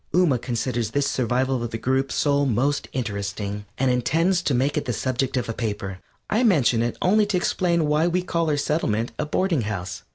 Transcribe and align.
Ooma 0.15 0.41
considers 0.41 0.89
this 0.89 1.05
survival 1.05 1.61
of 1.63 1.69
the 1.69 1.77
group 1.77 2.11
soul 2.11 2.47
most 2.47 2.87
interesting, 2.91 3.67
and 3.77 3.91
intends 3.91 4.41
to 4.41 4.55
make 4.55 4.75
it 4.75 4.85
the 4.85 4.93
subject 4.93 5.37
of 5.37 5.47
a 5.47 5.53
paper. 5.53 5.99
I 6.27 6.41
mention 6.43 6.81
it 6.81 6.97
only 7.03 7.27
to 7.27 7.37
explain 7.37 7.85
why 7.85 8.07
we 8.07 8.23
call 8.23 8.49
our 8.49 8.57
Settlement 8.57 9.11
a 9.19 9.27
Boarding 9.27 9.61
House. 9.61 10.01